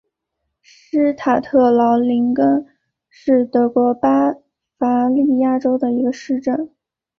[0.61, 2.65] 施塔特劳林根
[3.07, 4.33] 是德国巴
[4.79, 6.71] 伐利亚州的一个市镇。